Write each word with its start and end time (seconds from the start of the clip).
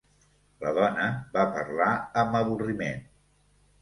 La 0.63 0.71
dona 0.77 1.05
va 1.37 1.45
parlar 1.57 1.91
amb 2.23 2.39
avorriment. 2.43 3.09